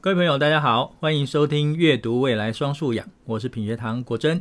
[0.00, 4.40] 各位朋友，大家好，欢迎收听《阅读未来双素养》，我是品学堂国珍。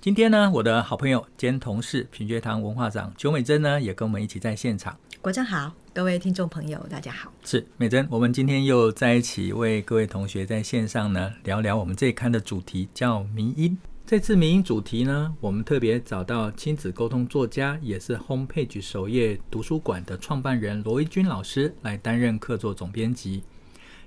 [0.00, 4.98] 今天呢，我的好朋友兼同事品学堂文化长邱美珍呢，也跟我们一起在现场。
[5.22, 7.32] 国珍好，各位听众朋友，大家好。
[7.44, 13.78] 是美珍，我们今天又在一起为各位同学在线上呢聊聊我们这一刊的主题，叫迷音。
[14.04, 23.44] 这次迷音主题呢，我们特别找到亲子沟通作家，也是 Homepage 首页图书馆的创办人罗怡君老师来担任客座总编辑。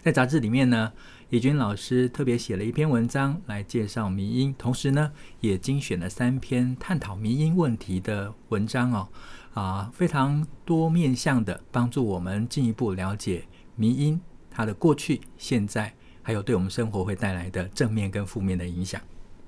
[0.03, 0.91] 在杂志里面呢，
[1.29, 9.07] 怡君老师特别写了一篇文章来介绍迷因，同时呢，也精选了三篇探讨迷因问题的文章哦，
[9.53, 13.43] 啊，非常多面向的帮助我们进一步了解
[13.75, 15.93] 迷因它的过去、现在，
[16.23, 18.99] 还有对我们生活会带来的正面跟负面的影响。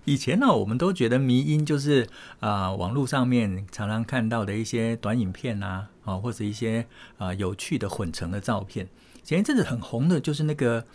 [0.05, 2.07] 以前呢，我们都觉得迷因就是
[2.39, 6.85] 啊，网络上面常常看到的一些短影片啊，啊，或者一些
[7.17, 8.87] 啊有趣的混成的照片。
[9.23, 10.85] 前一阵子很红的就是那个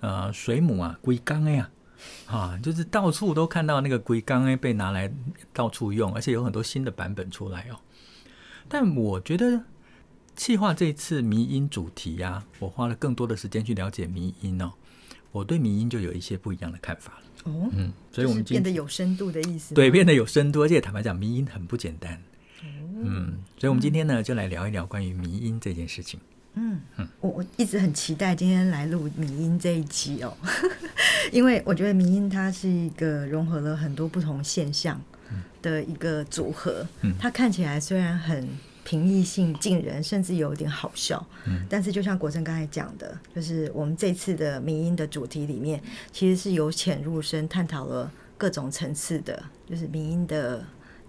[0.00, 1.70] 呃水母啊，龟缸哎呀，
[2.26, 5.12] 啊，就是到处都看到那个龟缸哎被拿来
[5.52, 7.78] 到处用，而且有很多新的版本出来哦。
[8.68, 9.62] 但我觉得
[10.34, 14.72] 气化这次迷音主题呀、啊，我花了更多的时间去了解迷音哦，
[15.32, 17.22] 我对迷音就有一些不一样的看法了。
[17.44, 19.74] 哦，嗯，所以我们变得有深度的意思。
[19.74, 22.20] 对，变得有深度，而且坦白讲，迷音很不简单。
[22.62, 26.18] 嗯，所以我们今天呢，就来聊一聊关于迷音这件事情。
[26.18, 26.35] 嗯，
[27.20, 30.34] 我我一直很期待今天来录迷音这一集哦，
[31.30, 35.00] 因为我觉得迷音它是一个融合了很多不同现象
[35.60, 36.86] 的一个组合。
[37.18, 38.48] 它看起来虽然很
[38.84, 41.24] 平易性近人，甚至有点好笑，
[41.68, 50.64] 但是就像国珍刚才讲的，就是我们这次的迷音的主题里面，其实是由浅入深探讨了各种层次的，就是迷音的。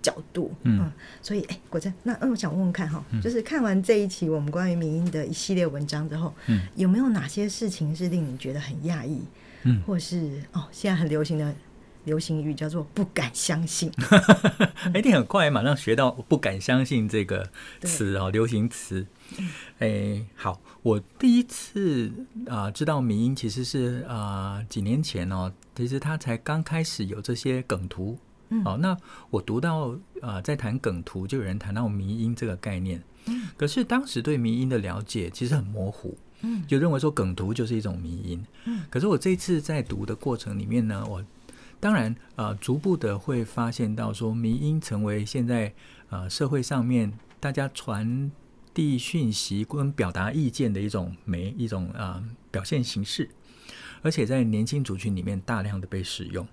[0.08, 0.90] 角度，嗯，
[1.22, 9.22] 所以，哎、欸，国珍，那那我想问问看哈，嗯、就是看完这一期我们关于民音的一系列文章之后，嗯，有没有哪些事情是令你觉得很讶异，
[9.64, 11.54] 嗯，或是哦，现在很流行的
[12.06, 13.92] 流行语叫做“不敢相信
[14.96, 17.50] ”，一定很快马上学到“不敢相信”这个
[17.82, 19.06] 词哦，流行词。
[19.80, 22.08] 哎、欸，好，我第一次
[22.48, 28.18] 啊、呃、知道迷音其实是啊、呃、几年前哦，其实他才刚开始有这些梗图。
[28.50, 28.98] 嗯，好，那
[29.30, 29.90] 我读到
[30.22, 33.04] 啊、呃，在谈梗图，就有人谈到迷因这个概念。
[33.26, 36.18] 嗯，可是当时对迷因的了解其实很模糊。
[36.42, 38.46] 嗯，就认为说梗图就是一种迷因。
[38.66, 41.24] 嗯，可是我这次在读的过程里面呢，我
[41.80, 45.68] 当然啊、呃，逐步的会发现到说，迷因成为现在
[46.10, 48.32] 啊、呃、社会上面大家传
[48.74, 53.30] 递讯息跟表达意见的一种媒一种啊、呃、表现形式，
[54.04, 56.48] 而且在年轻族群里面大量的被使用。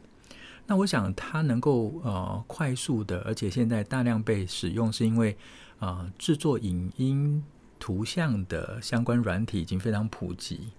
[0.66, 5.36] 那我想它能够呃快速的，而且现在大量被使用，是因为
[5.78, 7.44] 啊制作影音
[7.78, 10.70] 图像的相关软体已经非常普及。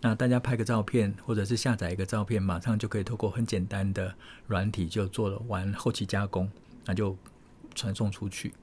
[0.00, 4.14] 那大家拍个照片，或者是下载一个照片，马上就可以透过很简单的
[4.46, 6.48] 软体就做了完后期加工，
[6.84, 7.16] 那就
[7.74, 8.54] 传送出去。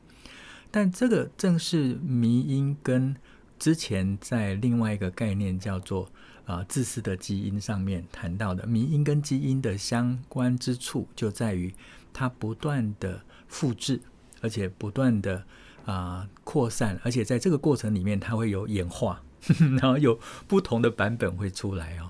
[0.71, 3.15] 但这个正是迷因跟
[3.57, 6.09] 之前在另外一个概念叫做。
[6.49, 11.71] 啊，自私的基因上面谈到的迷因跟基因的相关之处，就在于
[12.11, 14.01] 它不断的复制，
[14.41, 15.45] 而且不断的
[15.85, 19.21] 啊扩散，而且在这个过程里面，它会有演化，
[19.79, 22.09] 然后有不同的版本会出来哦。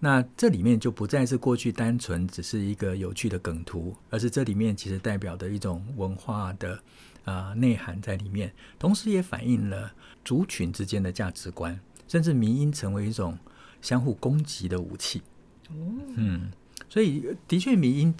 [0.00, 6.82] 那这里面就不再是过去单纯只是一个有趣的梗图，而是这里面其实代表的一种文化的
[7.24, 9.92] 啊内涵在里面，同时也反映了
[10.24, 13.38] 族群之间的价值观，甚至迷因成为一种。
[13.82, 15.22] 相互攻击的武器，
[16.16, 16.50] 嗯，
[16.88, 18.14] 所以的确，迷因，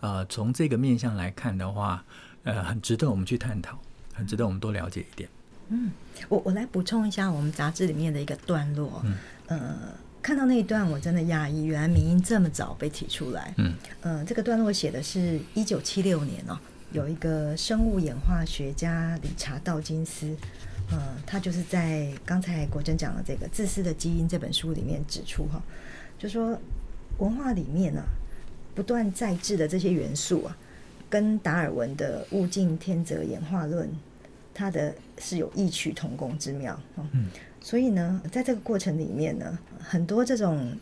[0.00, 2.04] 呃，从这个面向来看的话，
[2.44, 3.78] 呃，很值得我们去探讨，
[4.12, 5.28] 很值得我们多了解一点。
[5.68, 5.90] 嗯，
[6.28, 9.14] 我我来补充一下我们杂志里面的一个段落，嗯，
[9.46, 9.78] 呃，
[10.20, 16.58] 看到那一段我真的讶异，原来民因这么早被提出来，嗯，呃，这个段落写的是一九七六年哦，
[16.92, 20.36] 有一个生物演化学家理查道金斯。
[20.90, 25.60] 呃，他就是在刚才国珍讲的这个《自私的基因》这本书里面指出哈，
[26.16, 26.56] 就说
[27.18, 28.06] 文化里面呢、啊，
[28.72, 30.56] 不断在制的这些元素啊，
[31.10, 33.90] 跟达尔文的物竞天择演化论，
[34.54, 36.80] 它的是有异曲同工之妙。
[37.12, 37.30] 嗯，
[37.60, 40.72] 所以呢，在这个过程里面呢，很多这种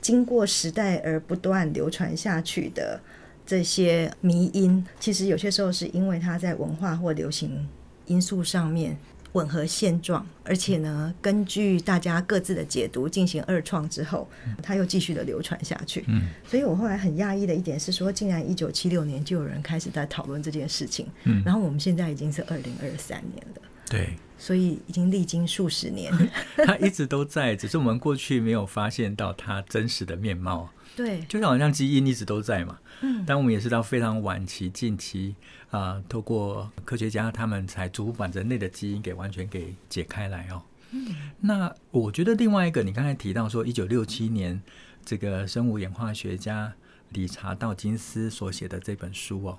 [0.00, 3.00] 经过时代而不断流传下去的
[3.46, 7.68] 这些迷因，其实有些时候是因为它在文化或流行
[8.06, 8.96] 因素上面。
[9.32, 14.28] 吻合现状，而且呢，根据大家各自的解读进行二创之后，
[14.62, 16.04] 它又继续的流传下去。
[16.08, 21.06] 嗯，所以我后来很讶异的一点是说，竟然一九七六年就有人开始在讨论这件事情。
[21.24, 23.62] 嗯，然后我们现在已经是二零二三年了。
[23.92, 26.10] 对，所以已经历经数十年，
[26.64, 30.70] 它一直都在，只是我们过去没有发现到它真实的面貌。
[30.96, 32.78] 对，就好像基因一直都在嘛。
[33.02, 35.34] 嗯，但我们也是到非常晚期、近期
[35.70, 40.62] 啊、呃，透过科学家他们才逐步把人类的基因给完全给解开来哦。
[40.90, 44.62] 嗯，那我觉得另外一个，你刚才提到说，一九六七年
[45.04, 46.72] 这个生物演化学家
[47.10, 49.58] 理查道金斯所写的这本书哦，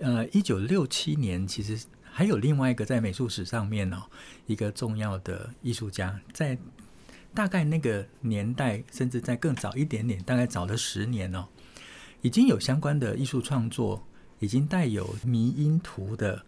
[0.00, 1.86] 呃，一九六七年其实
[2.18, 4.02] 还有另外一个在美术史上面哦，
[4.46, 6.58] 一个重要的艺术家在。
[7.32, 11.46] 大概那个年代，甚至在更早一点点，大概早了十年哦，
[12.22, 14.04] 已经有相关的艺术创作，
[14.40, 16.42] 已经带有迷因图的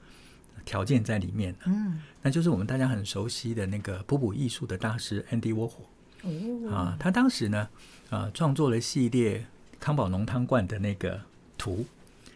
[0.64, 1.58] 条件在里面了。
[1.66, 5.84] 嗯，那就是我们大家很熟悉的那个普普艺术的大师 Andy Warhol。
[6.22, 7.68] 哦，啊，他当时呢，
[8.08, 9.46] 啊，创作了系列
[9.78, 11.20] 康宝浓汤罐的那个
[11.56, 11.86] 图。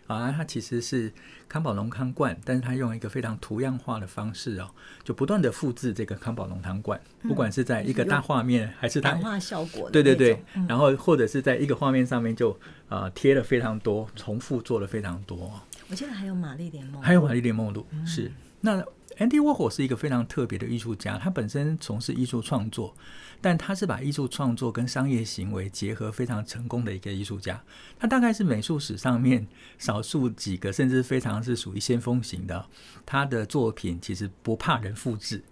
[0.07, 1.11] 啊，它其实是
[1.55, 4.69] 康宝龙汤罐，但是它用一个非常图样化的方式哦，
[5.05, 10.37] 就不断的复制这个康宝龙汤罐，不管是在一个大画面，还是它感化效果，对对对，
[10.69, 12.59] 然后或者是在一个画面上面就
[12.89, 15.49] 呃贴了非常多，重复做了非常多。
[15.89, 18.33] 我记得还有玛丽莲梦露，还有玛丽莲梦露，嗯、是
[18.65, 18.85] 那。
[19.17, 22.93] Andy Warhol 是一个非常特别的艺术家，他本身从事艺术创作，
[23.41, 27.63] 但他是把艺术创作跟商业行为结合非常成功的一个艺术家。
[27.97, 29.47] 他大概是美术史上面
[29.79, 32.67] 少数几个，甚至非常是属于先锋型的。
[33.07, 35.45] 他的作品其实不怕人复制，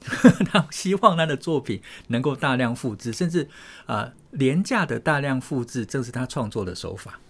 [0.50, 3.46] 他希望他的作品能够大量复制，甚至
[3.84, 7.20] 啊、廉价的大量复制，正是他创作的手法。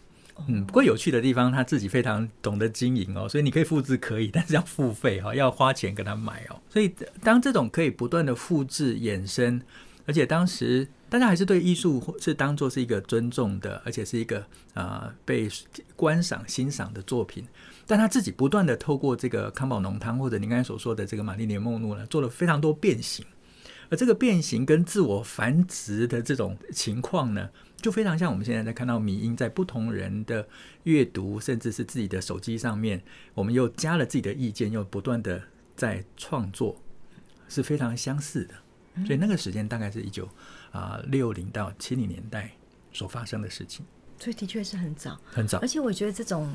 [0.49, 6.61] 嗯，不过有趣的地方，他自己非常懂得经营哦，所以你可以复制可以，但是要付费哈，要花钱跟他买哦。
[6.69, 6.93] 所以
[7.23, 9.61] 当这种可以不断的复制衍生，
[10.07, 14.45] 而且当时大家还是对艺术是当做是一个尊重的，而且是一个、
[14.75, 15.49] 呃、被
[15.95, 17.45] 观赏欣赏的作品，
[17.87, 23.25] 但他自己不断的透过这个康宝浓汤或者您刚才所说的这个玛丽莲梦露呢，做了非常多变形，
[23.91, 27.49] 而这个变形跟自我繁殖的这种情况呢，
[27.83, 30.49] 就非常像我们现在在看到迷音在不同人的
[30.85, 33.03] 阅读，甚至是自己的手机上面，
[33.35, 35.43] 我们又加了自己的意见，又不断的
[35.77, 36.81] 在创作，
[37.49, 38.55] 是非常相似的。
[39.05, 40.29] 所以那个时间大概是一九
[40.71, 42.53] 啊六零到七零年代
[42.93, 43.85] 所发生的事情。
[44.19, 45.59] 所以的确是很早，很早。
[45.59, 46.51] 而且我觉得这种。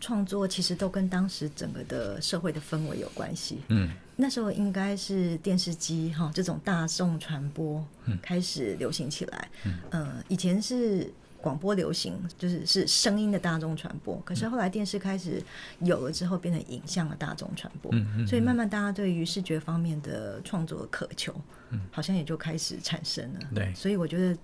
[0.00, 3.58] 创作其实都跟当时整个的社会的氛围有关系。
[3.68, 7.84] 嗯，那时候应该是电视机哈这种大众传播
[8.22, 9.48] 开始流行起来。
[9.64, 14.20] 嗯，呃，以前是广播流行，就是是声音的大众传播。
[14.24, 15.42] 可是后来电视开始
[15.80, 17.90] 有了之后，变成影像的大众传播。
[17.92, 18.26] 嗯嗯。
[18.26, 21.34] 所以慢慢大家对于视觉方面的创作渴求，
[21.70, 23.40] 嗯，好像也就开始产生了。
[23.54, 23.74] 对。
[23.74, 24.38] 所以我觉得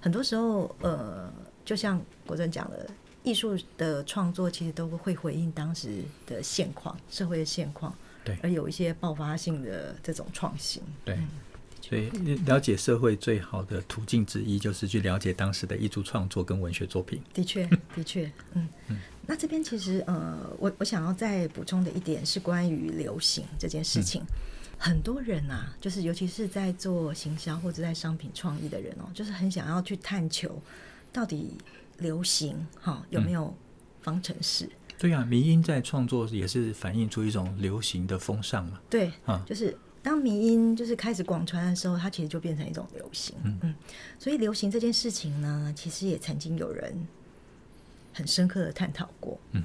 [0.00, 1.32] 很多时候，呃，
[1.64, 2.88] 就像国珍讲的。
[3.22, 7.94] 艺术的创作其实都会回应当时的现况、社会的现况，
[8.24, 11.18] 对，而有一些爆发性的这种创新，对。
[11.82, 12.08] 所以
[12.46, 17.20] 了解社会最好的途径之一，就是去了解当时的艺术创作跟文学作品。
[17.34, 18.98] 的确， 的确，嗯嗯。
[19.26, 24.22] 那这边其实呃，我我想要再补充的一点是关于流行这件事情。
[24.22, 24.26] 嗯、
[24.78, 30.62] 很多人啊，就是尤其是在做行销或者在商品创意的人哦，就是很想要去探求
[31.12, 31.56] 到底。
[32.00, 33.54] 流行哈有没有
[34.02, 34.64] 方程式？
[34.64, 38.80] 嗯、对呀、啊，迷音在创作也是反映出一种流行的风尚嘛。
[38.90, 43.36] 对，啊，就是当迷音就是开始广传的时候，它其实就变成一种流行。
[43.44, 43.74] 嗯嗯，
[44.18, 47.06] 所以流行这件事情呢，其实也曾经有人
[48.12, 49.38] 很深刻的探讨过。
[49.52, 49.64] 嗯，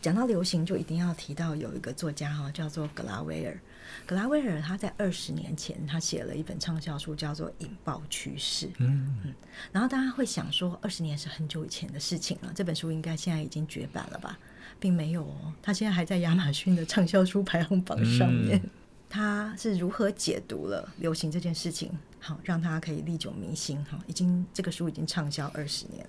[0.00, 3.58] 讲到流行，就一定要提到有一个作家哈，叫做格拉威尔。
[4.04, 8.66] 格拉威尔他在二十年前，他写了一本畅销书，叫做《引爆趋势》。
[8.78, 9.34] 嗯嗯，
[9.72, 14.38] 然后大家会想说，二十年是很久以前的事情了，这本书应该现在已经绝版了吧？
[14.78, 18.60] 并没有哦，他现在还在亚马逊的畅销书排行榜上面。
[18.62, 18.70] 嗯、
[19.08, 21.90] 他是如何解读了流行这件事情，
[22.20, 23.82] 好让他可以历久弥新？
[23.84, 26.06] 哈，已经这个书已经畅销二十年。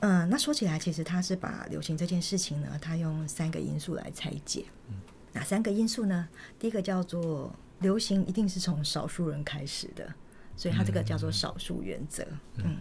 [0.00, 4.66] 嗯、呃，那说起来，其实他是把流行这件事情呢，他用三个因素来拆解。
[4.90, 4.94] 嗯
[5.38, 6.28] 哪三个因素呢？
[6.58, 10.12] 第一个叫做流行，一定是从少数人开始的，
[10.56, 12.24] 所以它这个叫做少数原则。
[12.56, 12.76] 嗯，嗯，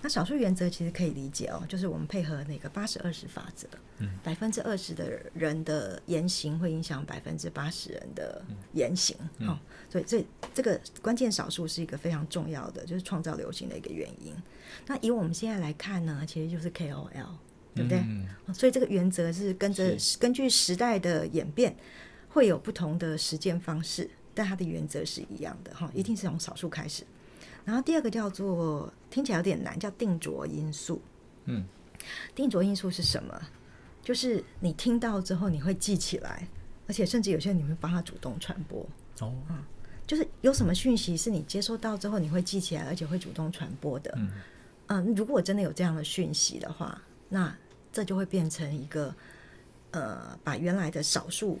[0.00, 8.42] 那少数原则其实可以理解哦，就是我们配合那个八十二十法则，嗯，百分之二十的人的言行会影响百分之八十人的
[8.72, 9.14] 言行。
[9.18, 9.58] 好，嗯，哦，
[9.90, 14.34] 所以这这个关键少数是一个非常重要的，就是创造流行的一个原因。
[14.86, 17.34] 那以我们现在来看呢，其实就是 KOL。
[17.74, 17.98] 对不对？
[17.98, 21.76] 嗯，所以这个原则是跟着根据时代的演变，
[22.28, 27.04] 会有不同的实践方式，但它的原则是一样的哈，一定是从少数开始。
[27.64, 31.00] 然后第二个叫做听起来有点难，叫定着因素。
[31.44, 31.64] 嗯，
[32.34, 33.40] 定着因素是什么？
[34.02, 36.48] 就是你听到之后你会记起来，
[36.88, 38.80] 而且甚至有些人你会帮他主动传播。
[39.20, 39.62] 哦，嗯，
[40.06, 44.12] 就是有什么讯息是你接收到之后你会记起来，而且会主动传播的。
[44.16, 44.30] 嗯，
[44.86, 47.00] 嗯，如果真的有这样的讯息的话，
[47.30, 47.56] 那
[47.90, 49.14] 这就会变成一个
[49.92, 51.58] 呃，把原来的少数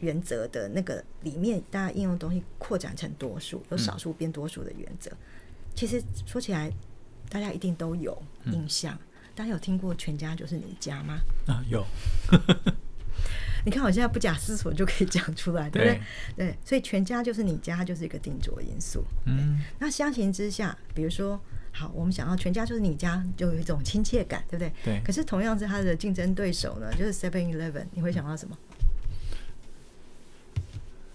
[0.00, 5.10] 原则的那个里面大家应用的东西扩展成多数，由少数变多数的原则。
[5.10, 5.16] 嗯、
[5.74, 6.70] 其实说起来，
[7.30, 8.94] 大家一定都有印象。
[8.94, 11.20] 嗯、大家有听过“全家就是你家”吗？
[11.46, 11.84] 啊，有。
[13.64, 16.00] 你看我现在不假思索就可以讲出来，对不对？
[16.36, 19.02] 对，对，所以“全家就是你家”就是一个定着因素。
[19.24, 21.40] 嗯，那相形之下，比如说，
[21.76, 24.72] 好，我们想要“全家就是你家”，就有一种亲切感，对不对？
[24.84, 25.02] 对。
[25.04, 28.56] 可是同样是它的竞争对手呢，就是 Seven Eleven，你会想到什么？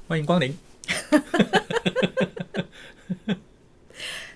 [0.05, 0.53] 欢迎光临。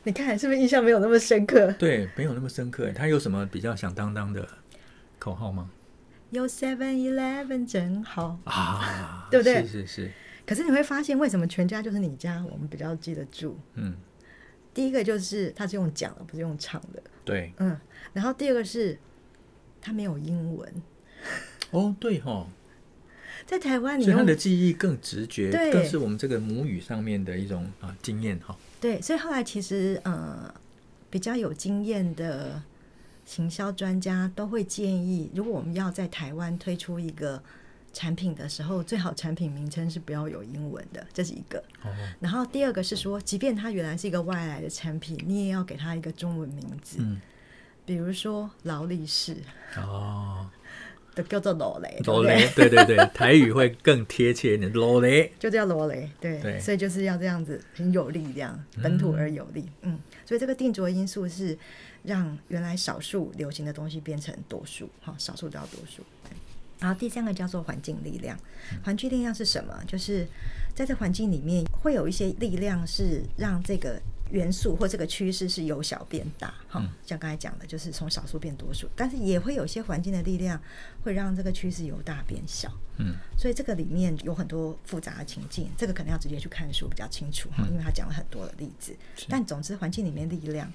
[0.06, 1.72] 你看是不是印象没有那么深刻？
[1.74, 2.90] 对，没有那么深刻。
[2.94, 4.48] 他有什么比较响当当的
[5.20, 5.70] 口号吗？
[6.32, 9.62] 有 Seven Eleven 真好啊，对不对？
[9.64, 10.12] 是是是。
[10.46, 12.44] 可是你会发现，为什么全家就是你家？
[12.50, 13.58] 我们比较记得住。
[13.76, 13.96] 嗯，
[14.74, 17.02] 第一个就是他是用讲的，不是用唱的。
[17.24, 17.78] 对，嗯。
[18.12, 18.98] 然后第二个是
[19.82, 20.74] 他没有英文。
[21.72, 22.48] 哦，对哦。
[23.46, 28.58] 在台湾，你所以他的记忆更直觉，对更是我们这个母语上面的一种啊经验哈。
[28.80, 30.54] 对，所以后来其实呃
[31.10, 32.62] 比较有经验的
[33.26, 37.44] 行销专家都会建议，如果我们要在台湾推出一个
[37.94, 41.60] 产品的时候，最好产品名称是不要有英文的，这是一个。
[41.84, 41.90] 哦。
[42.20, 47.22] 然后第二个是说，即便它原来是一个外来的产品，你也要给它一个中文名字，嗯，
[47.86, 49.38] 比如说劳力士。
[49.78, 50.50] 哦。
[51.16, 61.56] 都叫做罗雷，罗雷，对对对， 台语会更贴切一点，罗雷就叫罗雷，对，对所以就是要这样子，很有力，这样本土而有力，嗯，嗯，所以这个定着因素是
[62.02, 66.02] 让原来少数流行的东西变成多数，哈，少数都要多数。
[66.84, 68.38] 然后第三个叫做环境力量，
[68.84, 69.84] 环境力量是什么？
[69.88, 70.28] 就是
[70.76, 74.00] 在这环境里面会有一些力量是让这个。
[74.32, 80.60] 元素或这个趋势是由小变大，哈、嗯，像刚才讲的，就是从少数变多数，但是也会有些环境的力量
[81.04, 89.28] 会让这个趋势由大变小，嗯，所以这个里面有很多复杂的情境，这个可能要直接去看书比较清楚哈，因为他讲了很多的例子，是。
[89.30, 90.72] 但总之环境里面力量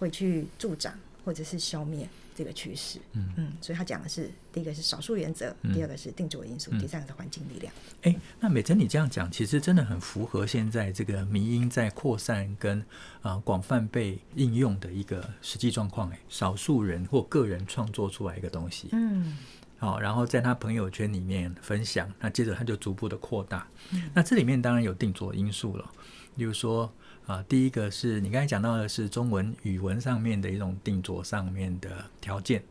[0.00, 2.08] 会去助长或者是消灭。
[2.36, 7.72] 这个趋势，嗯嗯，所以他讲的是第一个是少数原则，嗯、第二个是定着因素，嗯、第三个是环境力量。
[8.02, 12.78] 哎，那美珍你这样讲，其实真的很符合现在这个迷因在扩散跟
[13.22, 16.10] 啊、呃、广泛被应用的一个实际状况。
[16.10, 19.38] 哎，少数人或个人创作出来一个东西，嗯，
[19.78, 23.66] 好，然后在他朋友圈里面分享，那接着他就逐步的扩大。
[23.92, 25.90] 嗯、那这里面当然有定着因素了，
[26.34, 26.92] 例如说。
[27.26, 32.62] 啊，第一个是你刚才讲到的是中文语文上面的一种定着上面的条件，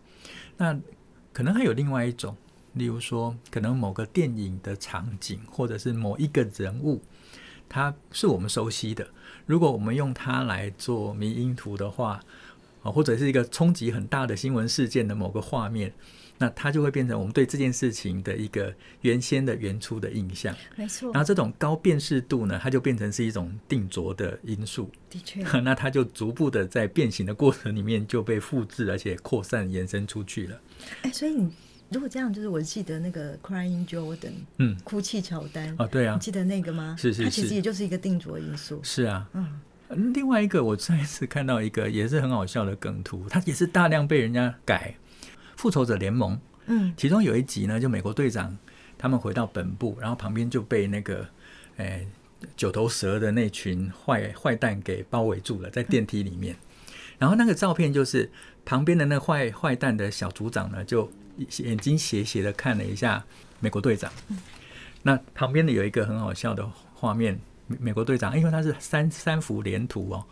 [0.56, 0.80] 那
[1.34, 2.38] 可能还有另外一种，
[2.74, 7.02] 例如说，可能某个电影的场景或者是某一个人物，
[7.68, 9.06] 他是我们熟悉的，
[9.46, 12.24] 如果我们用它来做迷因图的话，
[12.82, 15.92] 啊，或者是一个冲击很大的新闻事件的某个画面。
[16.38, 21.12] 那它就会变成我们对这件事情的一个原先的原初的印象，没错。
[21.14, 24.92] 然后这种高辨识度呢，它就变成是一种定着的因素。
[25.10, 25.42] 的确。
[25.62, 30.62] 那它就逐步的在变形的过程里面就被复制，而且扩散延伸出去了。
[31.04, 31.50] 哎，所以你
[31.90, 35.74] 如果这样，就是我记得那个 Crying Jordan，嗯，哭泣乔丹。
[35.78, 36.16] 哦，对啊。
[36.16, 36.96] 你记得那个吗？
[37.00, 37.24] 是是是。
[37.24, 38.80] 它其实也就是一个定着因素。
[38.84, 39.30] 是啊。
[39.34, 39.62] 嗯。
[40.14, 44.96] 另外一个，我上一次看到一个也是很好笑的梗图，它也是大量被人家改。
[45.56, 48.58] 复仇者联盟，嗯，其中有一集呢，就美国队长
[48.98, 51.28] 他们回到本部，然后旁边就被那个，
[51.78, 52.08] 诶，
[52.56, 56.56] 九头蛇的那群坏坏蛋给包围住了，在电梯里面。
[57.18, 58.30] 然后那个照片就是
[58.66, 61.10] 旁边的那坏坏蛋的小组长呢，就
[61.60, 63.24] 眼睛斜斜的看了一下
[63.60, 64.12] 美国队长。
[65.04, 70.26] 那旁边的有一个很好笑的画面，美国队长，因为他是三三幅连图哦，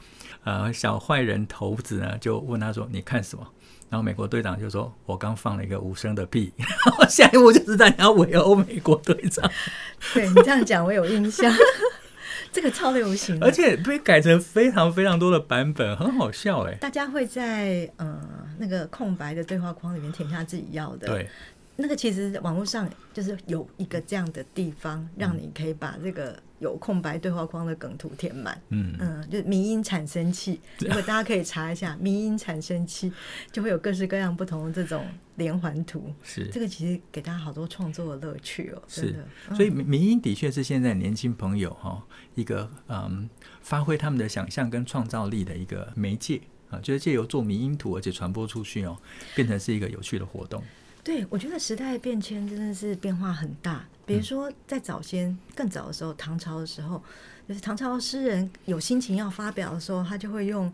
[0.44, 3.48] 呃，小坏人头子呢就问他说：“你看什么？”
[3.93, 6.51] 然后美国队长就说：“我刚放了一个无声的屁。
[6.57, 9.47] ”然后下一步就是大家围殴美国队长。
[10.15, 11.53] 对你这样讲，我有印象。
[12.51, 16.73] 这个超流行，而且被改成非常非常多的版本，很好笑哎。
[16.81, 18.19] 大家会在呃
[18.57, 21.05] 那个空白的对话框里面填下自己要的。
[21.05, 21.29] 对。
[21.75, 28.60] 那个其实网络上就是有一个这样的地方，让你可以把这个有空白对话框的梗图填满。
[28.70, 33.12] 嗯嗯，就是迷音产生器， 如果大家可以查一下迷音产生器，
[33.51, 35.05] 就会有各式各样不同的这种
[35.36, 36.12] 连环图。
[36.24, 38.82] 是这个其实给大家好多创作的乐趣哦。
[38.88, 42.01] 是的，是，所以迷音的确是现在年轻朋友哈
[42.36, 43.29] 一个嗯
[43.62, 46.39] 发挥他们的想象跟创造力的一个媒介
[46.70, 48.98] 啊，就是借由做迷音图而且传播出去哦，
[49.36, 50.63] 变成是一个有趣的活动。
[51.03, 53.86] 对，我觉得时代变迁真的是变化很大。
[54.05, 57.01] 比如说，在早先更早的时候，唐朝的时候，
[57.48, 60.72] 就是唐朝诗人有心情要发表的时候，他就会用。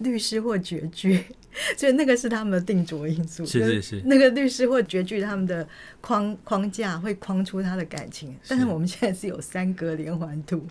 [0.00, 1.22] 律师或绝句，
[1.76, 3.46] 所以那个是他们的定着因素。
[3.46, 5.66] 是是是，那个律师或绝句，他们的
[6.00, 8.34] 框框架会框出他的感情。
[8.48, 10.66] 但是我们现在是有三格连环图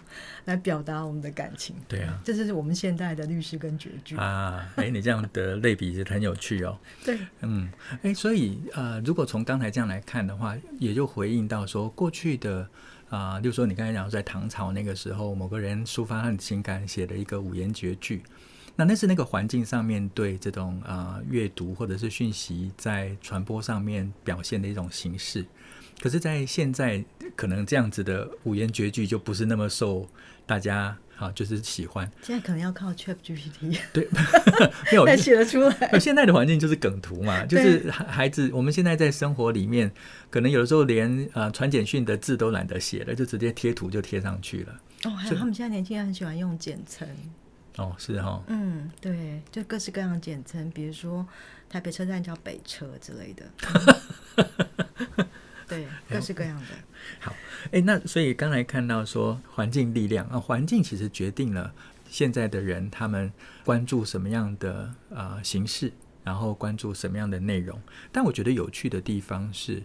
[0.45, 1.75] 来表达我们的感情。
[1.87, 4.67] 对啊，这就是我们现代的律师跟绝句啊。
[4.75, 6.77] 哎，你这样的类比是很有趣哦。
[7.05, 7.69] 对，嗯，
[8.01, 12.67] 哎，所以呃，如果从刚才这样来看的话，也就回应到说，过去的
[13.09, 18.23] 啊，就、呃、说你刚才讲在唐朝那个时候，某个人抒发他的情感，写了一个五言绝句。
[18.79, 25.45] 那那是那个环境上面对这种啊阅读或者是讯息在传播上面表现的一种形式，
[25.99, 27.03] 可是，在现在
[27.35, 30.07] 可能这样子的五言绝句就不是那么受
[30.45, 32.09] 大家啊就是喜欢。
[32.21, 34.07] 现在可能要靠 ChatGPT 对，
[34.89, 35.99] 没有写得出来。
[35.99, 39.91] 现在的环境就是梗图嘛，就是孩子，我们现在在生活里面，
[40.29, 44.79] 可能有的时候连啊传简讯的字都懒得写了，就直接贴图就贴上去了。
[45.03, 47.05] 哦，还有他们现在年轻人很喜欢用简称。
[47.77, 51.25] 哦，是哈、哦，嗯，对，就各式各样的简称，比如说
[51.69, 53.45] 台北车站叫北车之类的，
[55.15, 55.27] 嗯、
[55.67, 56.67] 对，各式各样的。
[57.19, 57.33] 好，
[57.71, 61.73] 哎，那所以刚才看到说环境力量啊，环境其实决定了
[62.09, 63.31] 现在的人他们
[63.63, 67.79] 关注什么样的啊、呃、形式，然后关注什么样的内容。
[68.11, 69.81] 但我觉得有趣的地方是，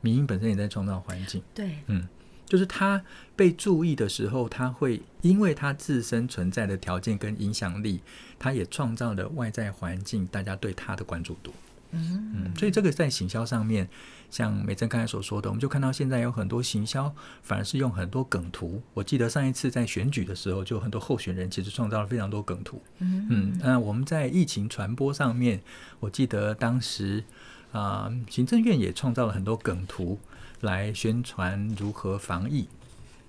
[0.00, 2.08] 民营本身也在创造环境，对，嗯。
[2.50, 3.00] 就是他
[3.36, 8.00] 被注意的时候，他会因为他自身存在的条件跟影响力，
[8.40, 11.52] 他也创造了外在环境，大家对他的关注度。
[11.92, 13.88] 嗯嗯，所以这个在行销上面，
[14.30, 18.82] 像美珍刚才所说的，我们就看到现在有很多行销反而是用很多梗图。
[18.94, 22.82] 我记得上一次在选举的时候，就很多候选人其实创造了非常多梗图。
[22.98, 25.60] 嗯嗯，那我们在疫情传播上面，
[26.00, 27.22] 我记得当时
[27.70, 30.18] 啊、呃，行政院也创造了很多梗图。
[30.60, 32.68] 来宣传如何防疫，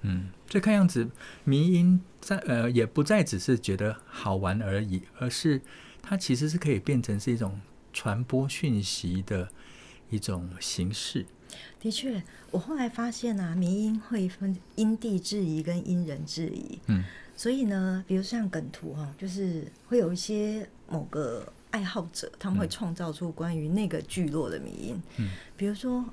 [0.01, 1.09] 嗯，所以看样子
[1.45, 5.61] 迷因在呃也不再只是觉得好玩而已，而是
[6.01, 7.61] 它其实是可以变成是一种
[7.93, 9.49] 传播讯息的
[10.09, 11.25] 一种形式。
[11.79, 17.03] 的确，我后来发现啊，迷因会分因地制宜跟因人制宜，嗯，
[17.37, 26.03] 所以呢，比如像梗图哈，就是会有一些某个爱好者，他们会创造出关于那个聚落的迷因，嗯，比如说。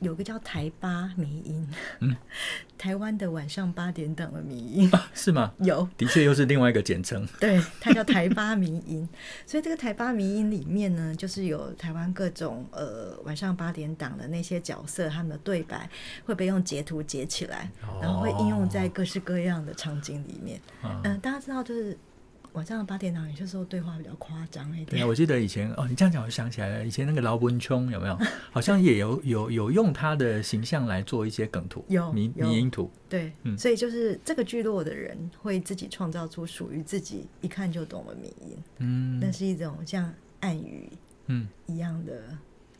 [0.00, 1.68] 有个叫台八迷音，
[2.00, 2.14] 嗯，
[2.76, 5.52] 台湾的晚上八点档的迷音，啊，是吗？
[5.60, 7.26] 有，的确又是另外一个简称。
[7.40, 9.08] 对，它叫台八迷音。
[9.46, 15.88] 所以这个台八迷音里面呢，就是有台湾各种呃晚上八点档的那些角色，他们的对白
[16.24, 20.60] 会被用截图截起来，哦，然后会应用在各式各样的场景里面。
[20.84, 21.96] 嗯，呃，大家知道就是。
[22.56, 24.86] 晚上八点档有些时候对话比较夸张一点。
[24.86, 28.18] 对啊，我记得以前哦，你这样讲我就想起来了，以前那个劳文琼有没有？
[28.50, 32.90] 好像也有有有用他的形象来做一些梗图，有迷迷因图。
[33.10, 38.56] 对，嗯，所以就是这个聚落的人会自己创造出属于自己一看就懂的迷因。
[38.78, 40.90] 嗯，那是一种像暗语
[41.26, 42.22] 嗯一样的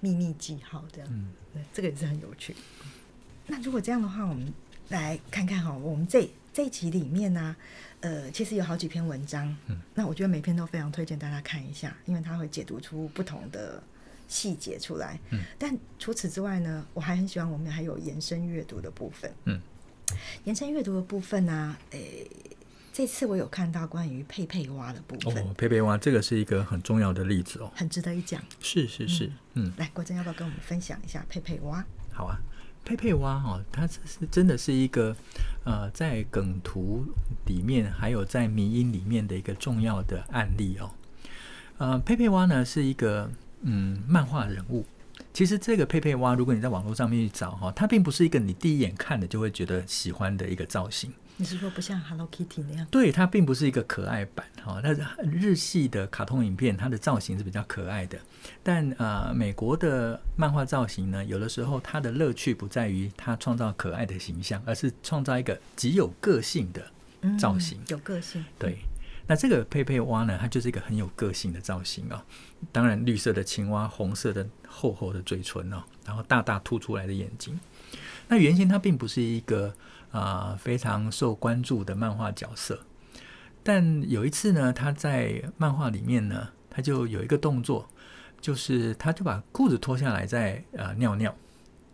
[0.01, 1.09] 秘密记号这样。
[1.13, 2.57] 嗯，对，这个也是很有趣。
[3.47, 4.51] 那如果这样的话，我们
[4.89, 6.27] 来看看哈，我们这
[6.57, 7.57] 这一集里面呢、啊。
[8.01, 13.83] 呃，其实有好几篇文章，嗯，那我觉得每篇都非常推荐大家看一下，因为它会解读出不同的
[14.27, 15.19] 细节出来。
[15.33, 19.31] 嗯，但除此之外呢，我还很喜欢我们还有延伸阅读的部分。
[19.45, 19.61] 嗯，
[20.45, 22.57] 延伸阅读的部分呢、啊，诶、欸，
[22.93, 25.43] 这次我有看到关于佩佩蛙的部分。
[25.43, 28.43] 哦，佩佩蛙这个是一个很重要的例子哦，很值得一讲。
[28.61, 31.85] 是是是，嗯，嗯来，国珍要不要跟我们分享一下佩佩蛙？
[32.13, 32.39] 好啊。
[32.87, 35.15] 佩佩蛙哦，它这是真的是一个
[35.65, 37.05] 呃，在梗图
[37.47, 40.93] 里面，还有在迷音里面的一个重要的案例哦。
[41.79, 43.29] 呃，佩佩蛙呢是一个
[43.63, 44.87] 嗯漫画人物。
[45.33, 51.13] 其实这个佩佩蛙，如果你在网络上面去找哈，它并不是一个你第一眼看的就会觉得喜欢的一个造型。
[51.39, 52.87] 你是说不像 Hello Kitty 那样？
[52.91, 54.81] 对，它并不是一个可爱版哈。
[54.83, 58.19] 那日系的卡通影片，它的造型是比较可爱的。
[58.63, 66.83] 但呃，美国的漫画造型呢，有的时候它的乐趣不在于它创造可爱的形象，而是创造一个极有个性的
[67.39, 67.79] 造型。
[67.89, 68.43] 有个性。
[68.59, 68.79] 对。
[69.27, 72.23] 那这个佩佩蛙呢，它就是一个很有个性的造型哦。
[72.73, 77.61] 当然，绿色的青蛙，红色的厚厚的嘴唇哦，然后大大凸出来的眼睛。
[78.29, 79.75] 那原先它并不是一个。
[80.19, 82.81] 啊、非常受关注的漫画角色。
[83.63, 87.89] 但有一次呢，他在漫画里面呢，他就有一个动作，
[88.41, 91.35] 就是他就把裤子脱下来在呃尿尿。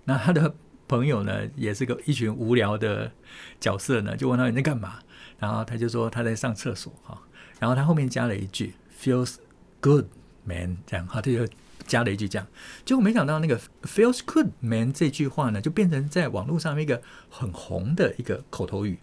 [0.05, 0.55] 那他的
[0.87, 3.11] 朋友呢，也是个一群无聊的
[3.59, 4.99] 角色呢，就问他你在干嘛？
[5.39, 7.21] 然后他就说他在上厕所哈。
[7.59, 9.37] 然后他后面加了一句 “feels
[9.81, 10.05] good
[10.45, 11.47] man”，这样哈，他就
[11.87, 12.47] 加了一句这样，
[12.85, 18.99] 结果没想到那个 “feels good man” 这句话呢，就变成在网络上面一个很红的一个口头语。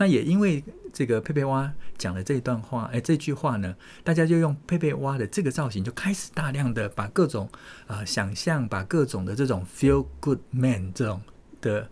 [0.00, 0.62] 那也因为
[0.92, 7.48] 这个佩佩蛙讲了这一段话，哎，这句话呢，大家就用佩佩蛙的这个造型，就开始大量的把各种
[7.88, 11.20] 啊、呃、想象，把各种的这种 “feel good man” 这种
[11.60, 11.90] 的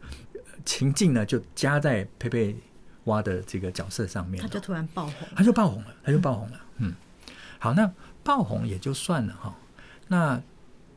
[0.65, 2.57] 情境呢，就加在佩佩
[3.05, 6.61] 蛙的这个角色上面，他就突然爆红，他就爆红了，他就爆红了。
[6.77, 6.95] 嗯，
[7.59, 7.91] 好，那
[8.23, 9.53] 爆红也就算了哈。
[10.09, 10.43] 那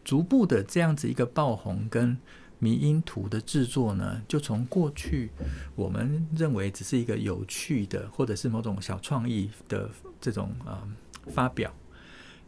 [0.04, 2.18] 逐步的这样子一个爆红跟
[2.60, 5.30] 迷因图的制作呢，就从过去
[5.76, 10.88] 我们认为只是一个有趣的，或者是某种小创意的这种啊、
[11.26, 11.74] 呃、发表，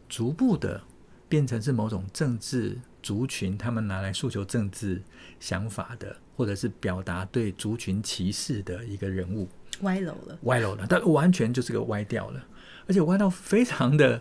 [0.08, 0.80] 逐步的
[1.28, 5.02] 变成是某种政治族群他们拿来诉求政治
[5.40, 6.16] 想法的。
[6.34, 9.46] 或者是表达对族群歧视的一个人物，
[9.82, 12.42] 歪楼了，歪楼了，但完全就是个歪掉了，
[12.86, 14.20] 而且歪到非常的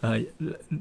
[0.00, 0.20] 呃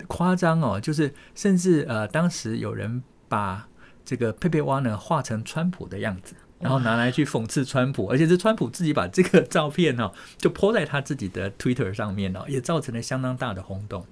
[0.07, 3.67] 夸张哦，就是甚至呃当时有人把
[4.05, 14.05] 这个佩佩蛙呢画成川普的样子，然后拿来去讽刺川普，而且是川普自己把这个照片哦就 po 在他自己的 Twitter 上面哦，也造成了相当大的轰动。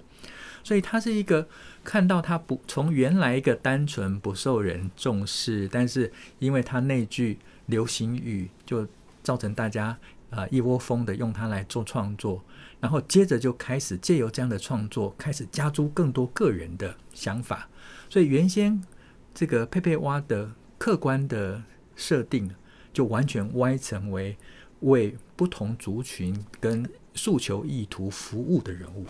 [0.64, 1.48] 所以他是一个
[1.82, 8.86] 看到他不从原来一个单纯不受人重视，但是因为他那句流行语就
[9.24, 9.98] 造成大家
[10.30, 12.40] 啊一窝蜂的用它来做创作，
[12.82, 17.68] 然后接着就开始借由这样的创作开始加诸更多个人的想法，
[18.10, 18.82] 所以原先
[19.32, 21.62] 这个佩佩蛙的客观的
[21.94, 22.52] 设定
[22.92, 24.36] 就完全歪成为
[24.80, 29.06] 为不同族群跟诉求意图服务的人物。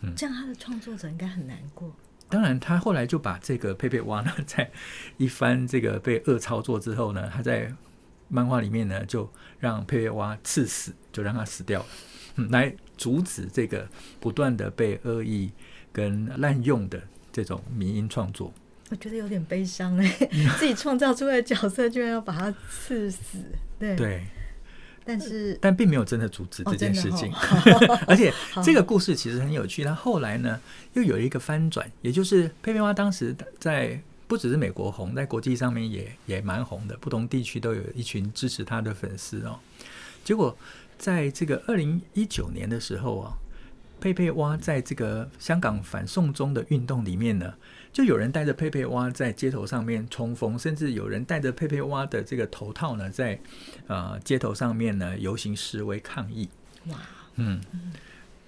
[0.00, 1.94] 嗯，这样他的创作者应该很难过。
[2.30, 4.70] 当然，他后来就把这个佩佩蛙呢，在
[5.18, 7.70] 一番这个被恶操作之后呢，他在
[8.28, 12.09] 漫画里面呢，就让佩佩蛙刺死，就让他死掉了，嗯，
[12.48, 15.50] 来阻止这个不断的被恶意
[15.92, 18.52] 跟滥用的这种民音创作。
[18.88, 20.08] 我觉得有点悲伤哎，
[20.58, 23.38] 自己创造出来的角色居然要把它刺死，
[23.78, 23.96] 对。
[23.96, 24.22] 对
[25.02, 27.32] 但是，但并没有真的阻止这件事情，
[28.06, 29.82] 而且这个故事其实很有趣。
[29.82, 30.60] 他后来呢，
[30.92, 39.58] 又有一个翻转，也就是佩佩蛙当时在不只是美国红，在国际上面也也蛮红的，不同地区都有一群支持他的粉丝哦。
[40.22, 40.56] 结果
[41.00, 43.32] 在这个二零一九年的时候啊，
[43.98, 47.54] 佩佩蛙在这个香港反送中的运动里面呢。
[47.92, 53.40] 就有人带着佩佩蛙在街头上面冲锋，甚至有人戴着佩佩蛙的这个头套呢，在
[53.88, 56.48] 呃街头上面呢游行示威抗议。
[56.86, 56.98] 哇，
[57.34, 57.60] 嗯，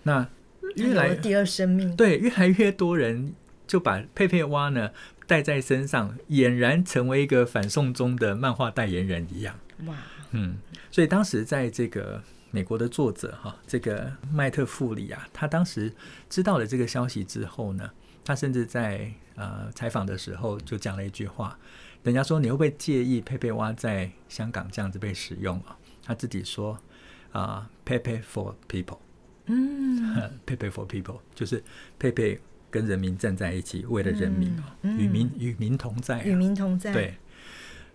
[0.04, 0.28] 那
[0.76, 3.34] 越来第二生命，对，越来越多人
[3.66, 4.90] 就把佩佩蛙呢
[5.26, 9.58] 带在身上，俨然成为一个反送中的漫画代言人一样。
[9.86, 9.96] 哇，
[10.30, 10.58] 嗯，
[10.92, 15.92] 所以当时在这个美国的作者哈，这个麦特富里啊，他当时
[16.28, 17.90] 知道了这个消息之后呢，
[18.24, 21.58] 他甚至在呃采访的时候就讲了一句话，
[22.02, 25.76] 人家说你会不会介意佩佩蛙在香港这样子被使用啊？
[26.04, 26.78] 他自己说
[27.32, 28.98] 啊，佩佩 for people，
[29.46, 31.64] 嗯， 佩佩 for people 就是
[31.98, 32.38] 佩佩
[32.70, 37.14] 跟人民站在一起，为了人民啊，与民与民同在，与民同在，对。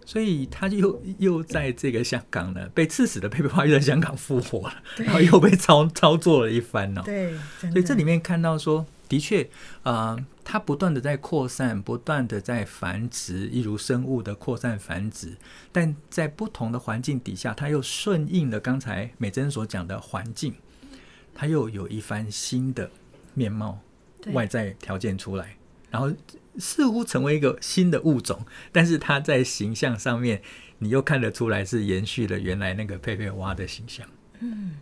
[0.08, 7.02] 所以他就又又在这个香港呢， 被刺死的佩佩花又在香港复活了，然后又被操操作了一番呢。
[7.04, 8.86] 对，所以这里面看到说。
[9.10, 9.42] 的确，
[9.84, 15.38] 啊、呃，它不断的在扩散，不断的在繁殖，一如生物的扩散繁殖。
[15.72, 20.56] 但在不同的环境底下，它又顺应了刚才美珍所讲的环境，
[21.34, 22.92] 它又有一番新的
[23.34, 23.80] 面貌，
[24.34, 25.56] 外在条件出来，
[25.90, 26.12] 然后
[26.60, 28.46] 似乎成为一个新的物种。
[28.72, 30.42] 但是它在形象上面，
[30.80, 34.08] 你又看得出来是延续了原来那个佩佩蛙的形象。
[34.40, 34.78] 嗯。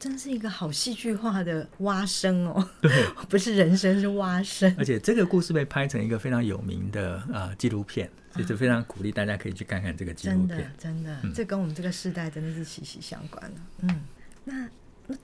[0.00, 4.72] 真是一个好戏剧化的蛙声哦，对， 不是人声，是蛙声。
[4.78, 10.48] 而且这个故事被拍成一个非常有名的啊纪录片，所以就非常鼓励大家可以去看看这个纪录片。
[10.48, 13.56] 真的，真的，嗯、这跟我们这个时代真的是息息相关了。
[13.80, 14.00] 嗯，
[14.44, 14.68] 那那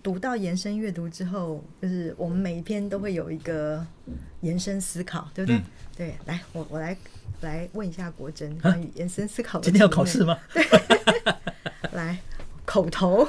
[0.03, 3.87] 读到延伸阅读之后，就是我们每一篇都会有一个
[4.41, 5.59] 延伸思考，对不对？
[5.59, 5.63] 嗯、
[5.97, 6.97] 对，来，我我来
[7.41, 9.65] 来问一下国珍关于延伸思考的。
[9.67, 10.39] 今天要考试吗？
[10.53, 10.65] 对，
[11.93, 12.19] 来。
[12.67, 13.29] 口头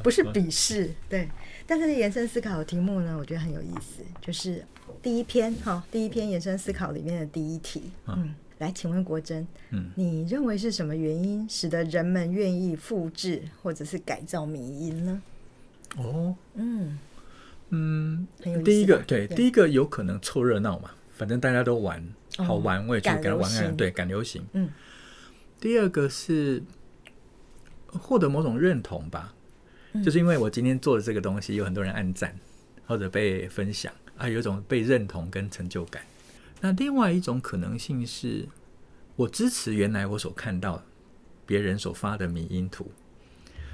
[0.00, 1.28] 不是笔试，对。
[1.66, 4.64] 但是延伸思考的题目呢，我觉得很有意思，就是
[5.02, 15.20] 第一篇哈，第一篇延伸思考里面的第一题，嗯，来，请问国珍，嗯，你认为是什么原因使得人们愿意复制或者是改造迷因呢？
[15.96, 16.98] 哦，嗯。
[17.70, 18.26] 嗯，
[18.64, 22.04] 第一个对，第一个有可能凑热闹嘛，反正大家都玩，
[22.38, 24.68] 好玩，我也去给他玩玩，对，赶流行，嗯。
[25.60, 26.62] 第二个是。
[27.92, 29.34] 获得某种认同吧，
[30.04, 32.32] 就是因为我今天做的这个东西，有很多人按赞
[32.86, 36.00] 或者被分享啊，有一种被认同跟成就感。
[36.60, 38.46] 那另外一种可能性是，
[39.16, 40.84] 我支持原来我所看到
[41.44, 42.92] 别人所发的迷因图，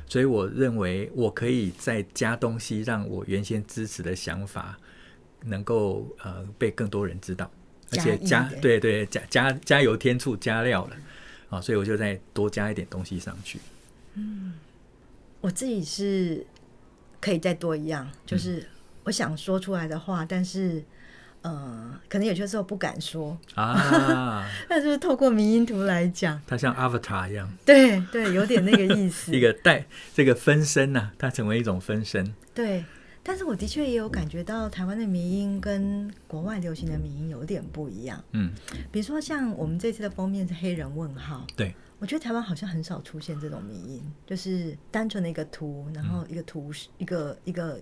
[0.06, 4.78] 所以我认为我可以再加东西，让我原先支持的想法
[5.44, 7.50] 能够呃被更多人知道，
[7.90, 10.96] 而且加对对加加加油添醋加料了
[11.50, 13.58] 啊，所以我就再多加一点东西上去。
[14.14, 14.54] 嗯，
[15.40, 16.46] 我自己是
[17.20, 18.66] 可以再多一样，就是
[19.04, 20.84] 我想说出来的话，但是。
[21.46, 29.30] 嗯，可能有些时候不敢说啊， 但是透过迷音图来讲，它像 Avatar 一样，对对，有点那个意思。
[29.36, 32.34] 一个带这个分身呐、啊，它成为一种分身。
[32.52, 32.84] 对，
[33.22, 38.22] 但是我的确也有感觉到台湾的迷音跟国外流行的迷音有点不一样。
[38.32, 38.52] 嗯，
[38.90, 47.78] 比如说像我们这次的封面是黑人问号，对，我觉得台湾好像很少出现这种迷音，就是单纯的一个图，然后一个图，嗯、一个一个。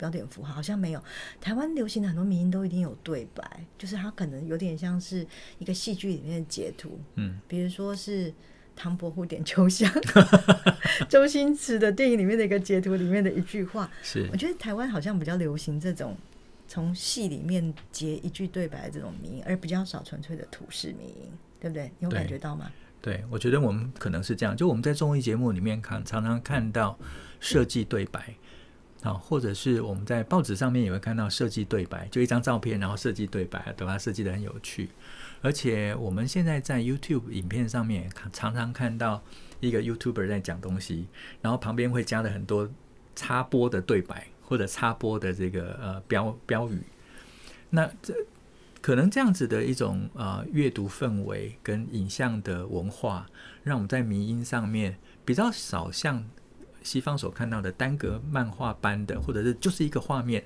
[0.00, 1.04] 标点符号好像没有，
[1.42, 5.26] 台湾流行的很多民音都一定有对白，就是它可能有点像是
[5.58, 8.32] 一个戏剧里面的截图，嗯，比如说是
[8.74, 9.92] 唐伯虎点秋香，
[11.06, 16.16] 周星驰的电影里面的一个截图里面的一句话，是我觉得台湾好像比较流行这种
[16.66, 21.92] 从戏里面截一句对白的这种民音，而比较少纯粹的土式民音，对不对？
[21.98, 22.72] 你有感觉到吗？
[23.02, 26.98] 对，对，我觉得我们可能是这样，就我们在综艺节目里面看，常常看到
[27.38, 28.34] 设计对白。
[29.02, 34.90] 啊，或者是我们在报纸上面也会看到设计对白，就一张照片，然后设计对白，把它设计得很有趣。
[35.40, 39.22] 而且我们现在在 YouTube 影片上面常常看到
[39.60, 41.06] 一个 YouTuber 在讲东西，
[41.40, 42.70] 然后旁边会加了很多
[43.16, 46.82] 插播的对白或者插播的这个呃标标语。
[47.70, 48.14] 那这
[48.82, 53.26] 可能这样子的一种呃阅读氛围跟影像的文化，
[53.62, 56.28] 让我们在迷音上面比较少像。
[56.82, 60.44] 西方所看到的单格漫画般的，或者是就是一个画面，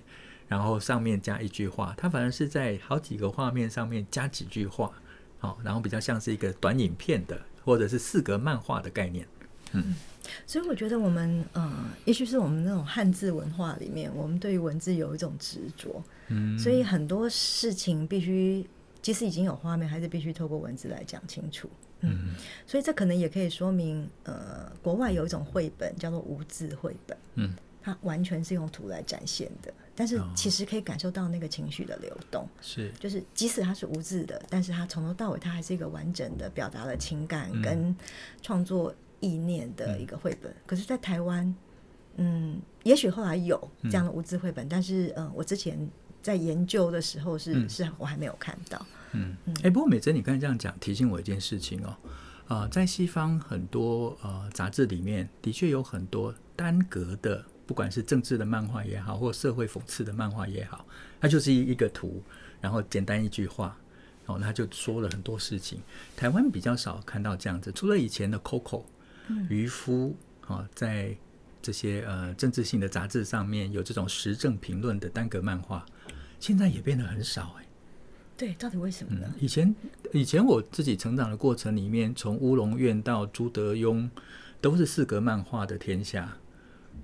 [0.48, 4.92] 然后上面加一句话，它反而是在好几个画面上面加几句话，
[5.38, 9.26] 好，然后比较像是一个短影片的，或者是四格漫画的概念。
[9.72, 9.94] 嗯，
[10.46, 11.72] 所以我觉得我们，呃，
[12.04, 18.64] 也许是我们那种汉字文化里面，我们对于文字有一种执着，嗯，所以很多事情必须，
[19.02, 21.68] 即使已经有画面，还是必须透过文字来讲清楚。
[22.00, 22.34] 嗯，
[22.66, 37.96] 所以这可能也可以说明，呃，国外有一种绘本叫做无字绘本，嗯，它完全是用图来展现的，但是其实可以感受到那个情绪的流动，是，就是即使它是无字的，但是它从头到尾它还是一个完整的表达了情感跟
[38.42, 40.54] 创作意念的一个绘本。
[40.66, 41.54] 可是，在台湾，
[42.16, 45.88] 嗯，也许后来有这样的无字绘本，但是，呃，我之前
[46.22, 48.84] 在研究的时候是，是我还没有看到。
[49.14, 51.96] 嗯，哎、欸，不过美珍，你刚才这样讲，提醒我一件事情哦，
[52.46, 60.84] 啊、呃，在西方很多呃杂志里面，的确有很多单格的，不管是政治的漫画也好，或社会讽刺的漫画也好，
[61.20, 62.22] 它就是一一个图，
[62.60, 63.78] 然后简单一句话，
[64.26, 65.80] 哦，那就说了很多事情。
[66.16, 68.82] 台湾比较少看到这样子，除了以前的 Coco、
[69.48, 71.16] 渔夫啊，在
[71.62, 75.86] 这些呃政治性的杂志上面有这种时政评论的单格漫画，
[76.40, 77.64] 现在也变得很少哎。
[78.36, 79.26] 对，到底为什么呢？
[79.28, 79.74] 嗯、以前，
[80.12, 84.10] 以前我自己成长的过程里面，从乌龙院到朱德庸，
[84.60, 86.36] 都是四格漫画的天下，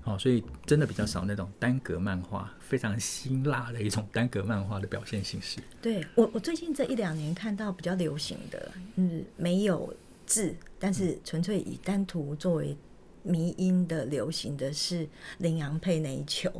[0.03, 5.59] 哦，所以真的比较少那种单格漫画，非常辛辣的一种单格漫画的表现形式。
[5.81, 12.75] 对我，我最近这一两年看到比较流行的，嗯，没有字，但是纯粹以单图作为
[13.23, 16.51] 迷因的流行的是羚羊配那一球，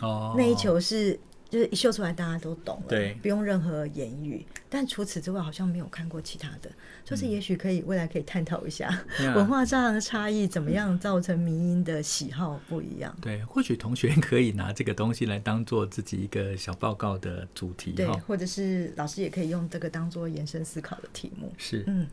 [0.00, 1.20] 哦，那一球是。
[1.50, 4.46] 就是一秀出来，大家都懂了，对，不用任何言语。
[4.68, 6.70] 但除此之外，好像没有看过其他的。
[7.04, 13.12] 就是也许可以未来可以探讨一下、嗯、 文化上的差异，怎么样造成民音的喜好不一样？
[13.20, 21.52] 对，或许同学可以拿这个东西来当做自己一个小报告的主题，对，或者是老师也可以用这个当做延伸思考的题目。
[21.58, 22.06] 是，嗯，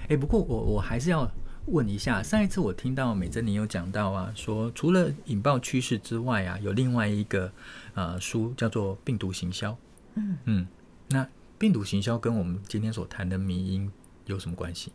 [0.00, 1.30] 哎、欸，不过我我还是要。
[1.66, 7.50] 问一下，上一次我听到美珍你有讲到啊，说除了引爆趋势之外啊，有另外一个
[7.94, 9.72] 呃书叫做《病毒行销》。
[10.14, 10.66] 嗯嗯，
[11.08, 11.26] 那
[11.58, 13.90] 病毒行销跟我们今天所谈的迷因
[14.26, 14.92] 有什么关系？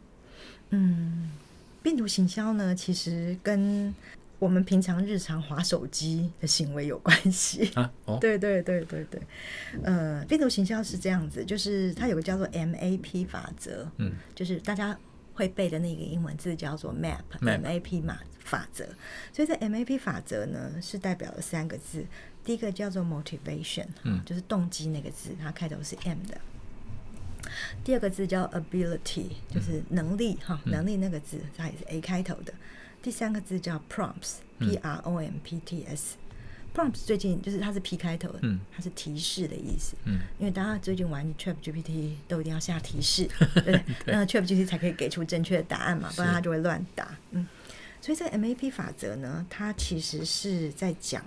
[0.69, 1.29] 嗯，
[1.83, 3.93] 病毒行销呢，其实跟
[4.39, 7.91] 我们平常日常划手机的行为有关系啊。
[8.05, 9.21] 哦， 对对对对对，
[9.83, 14.97] 呃，病毒行销是这样子，就是它有个叫做 MAP 法则，嗯，就是大家。
[15.33, 18.85] 会背的那个英文字叫做 MAP，M A P 嘛法则。
[19.33, 22.05] 所以这 M A P 法则呢，是代表了三个字。
[22.43, 26.39] 第一个叫做 motivation，嗯，就是动机那个字，它开头是 M 的。
[27.83, 32.53] 第二个字叫 ability，就是能力哈，能力那个字它也是 A 开头的。
[33.01, 36.17] 第三个字叫 prompts，P R O M P T S。
[36.73, 43.83] Prompts 最近就是它是 P 开头的，嗯，它是提示的意思，嗯，因为大家最近玩 Chat GPT 都一定要下提示， 对不对？
[44.05, 47.47] 那 Chat GPT 才可以给出正确的答案嘛，不然它就会乱答，嗯。
[48.03, 51.23] 所以这 MAP 法则呢，它其实是在讲，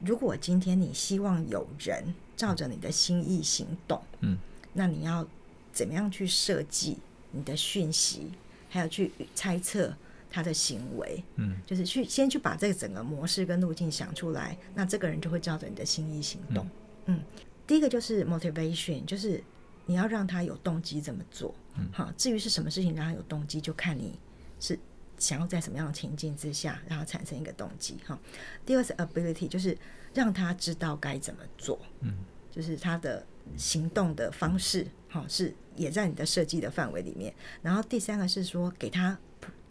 [0.00, 4.38] 如果今天你希望有人照着你的心意行动，嗯，
[4.74, 5.26] 那你要
[5.72, 6.98] 怎么样去设计
[7.32, 8.30] 你的讯息，
[8.70, 9.96] 还有去猜测。
[10.30, 16.68] 他的行为，嗯，就是去先去把这个整个模式跟路径想出来，那这个人就会照着你的心意行动。
[17.06, 17.22] 嗯，嗯，
[17.66, 19.42] 第一个就是 motivation，就是
[19.86, 21.54] 你要让他有动机怎么做。
[21.76, 24.18] 嗯，好，至于是什么事情让他有动机，就看你
[24.60, 24.78] 是
[25.18, 27.96] 想要在什么样的情境之下让他产生一个动机。
[28.04, 28.18] 哈，
[28.66, 29.76] 第二是 ability，就是
[30.12, 31.78] 让他知道该怎么做。
[32.00, 32.14] 嗯，
[32.50, 33.24] 就是他的
[33.56, 37.32] 行动的方式，哈，是也在你的设计的范围里面。
[37.62, 39.18] 然后第三个是说给他。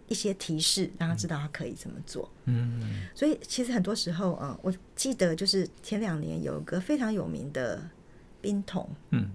[0.07, 2.31] 一些提示，让他知道他可以怎么做。
[2.45, 7.81] 嗯，所以其实很多时候啊，我记得就是前两年有一个非常有名的
[8.41, 9.29] 冰桶，嗯，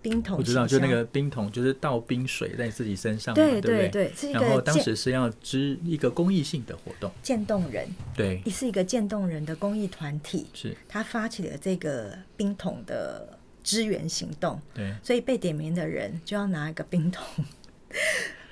[0.00, 10.76] 冰桶，我知道，就那个冰桶，就是倒冰水在自己身上，对对对，然后当时是要支一个公益性的活动，渐冻人，对，是一个渐冻人的公益团体，是。
[10.88, 17.44] 他发起了这个冰桶的支援行动，对，所以被点名的人就要拿一个冰桶。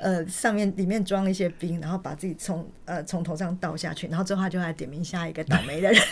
[0.01, 6.03] 呃，上面里面装一些冰，然后把自己从呃从头上倒下去，然后之后他就来点名下一个倒霉的人。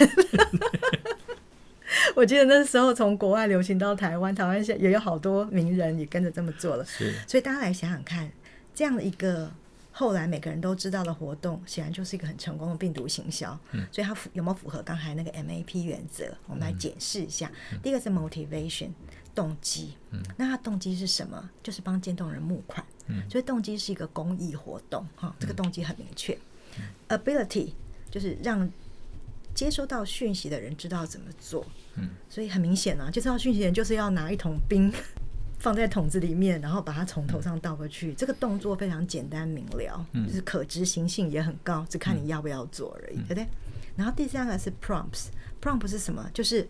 [2.14, 6.84] 我记得那时候从国外流行到台湾，台湾现在也有好多名人也跟着这么做了。
[6.84, 8.30] 是，所以大家来想想看，
[8.74, 9.50] 这样的一个
[9.90, 13.58] 后来每个人都知道的活动，显然就是一个很成功的病毒行销。
[13.72, 16.26] 嗯，所以它符有没有符合刚才那个 MAP 原则？
[16.46, 17.50] 我们来检视一下。
[17.72, 18.88] 嗯，第一个是 motivation。
[19.38, 21.48] 动机，嗯，那他动机是什么？
[21.62, 26.36] 就是帮渐冻人募款，嗯，所以动机是一个公益活动，哈，这个动机很明确。
[26.76, 26.82] 嗯、
[27.16, 27.70] Ability
[28.10, 28.68] 就是让
[29.54, 34.92] 接收到讯息的人知道怎么做，嗯，所以很明显啊，接收到讯息的人就是要拿一桶冰
[35.60, 43.46] 放在桶子里面，然后把它从头上倒过去，嗯、这个动作非常简单明了，嗯，就是可执行性也很高，只看你要不要做而已，嗯、对不对？
[43.94, 46.28] 然后第三个是 Prompts，Prompt 是什么？
[46.34, 46.68] 就是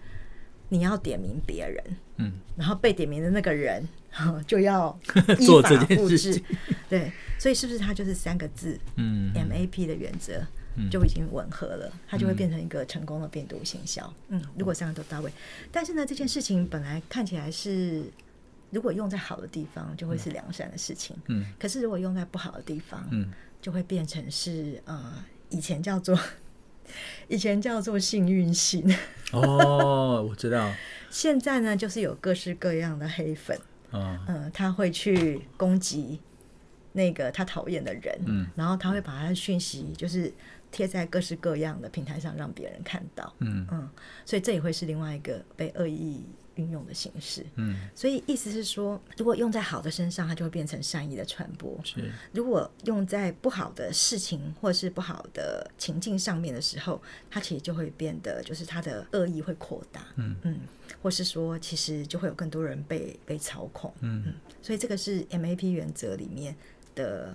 [0.68, 1.84] 你要点名别人，
[2.16, 3.86] 嗯，然后被点名的那个人
[4.46, 4.98] 就要
[5.38, 6.42] 依法复制，
[6.88, 10.42] 对，所以是不是它就是三个字，嗯，MAP 的原则
[10.90, 15.32] 就已经吻合了，它就会变成一个成功的病毒行销，嗯，如果三个都到位，
[15.72, 18.04] 但是呢，这件事情本来看起来是，
[18.70, 23.30] 如果用在好的地方，就会是良善的事情，嗯，可是如果用在不好的地方，嗯，
[23.62, 26.18] 就会变成是呃，以前叫做。
[27.28, 28.84] 以前叫做幸运星
[29.32, 30.72] 哦，我知道。
[31.10, 33.58] 现在呢，就是有各式各样的黑粉，
[33.92, 36.20] 嗯，呃、他会去攻击
[36.92, 40.32] 那个他讨厌的人，嗯，然后他会把他的讯息就是
[40.70, 43.88] 贴在各式各样的平台上，让别人看到，嗯嗯，
[44.26, 46.22] 所以这也会是另外一个被恶意。
[46.58, 60.36] 运用的形式，嗯，所以意思是说，如果用在好的身上，它就会变成善意的传播；是，如果用在不好的事情或是不好的情境上面的时候，它其实就会变得，就是它的恶意会扩大，嗯。
[60.42, 60.58] 嗯，
[61.00, 64.24] 或是说，其实就会有更多人被被操控，嗯。
[64.26, 66.56] 嗯，所以这个是 MAP 原则里面
[66.96, 67.32] 的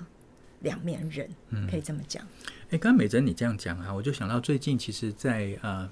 [0.59, 2.27] 两面人，嗯，可以这么讲。
[2.71, 5.89] 哎，刚刚美珍你这样讲啊，我就想到最近其实在，在呃，